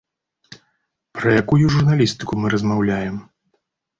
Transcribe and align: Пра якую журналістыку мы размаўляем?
Пра 1.19 1.29
якую 1.41 1.65
журналістыку 1.75 2.33
мы 2.41 2.47
размаўляем? 2.57 3.21